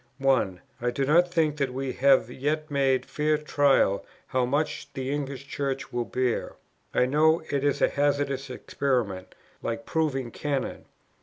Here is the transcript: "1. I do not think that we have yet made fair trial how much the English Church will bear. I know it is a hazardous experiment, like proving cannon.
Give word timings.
"1. 0.17 0.61
I 0.81 0.89
do 0.89 1.05
not 1.05 1.31
think 1.31 1.57
that 1.57 1.71
we 1.75 1.93
have 1.93 2.27
yet 2.31 2.71
made 2.71 3.05
fair 3.05 3.37
trial 3.37 4.03
how 4.25 4.45
much 4.47 4.91
the 4.93 5.11
English 5.11 5.45
Church 5.45 5.93
will 5.93 6.05
bear. 6.05 6.55
I 6.91 7.05
know 7.05 7.43
it 7.51 7.63
is 7.63 7.83
a 7.83 7.87
hazardous 7.89 8.49
experiment, 8.49 9.35
like 9.61 9.85
proving 9.85 10.31
cannon. 10.31 10.85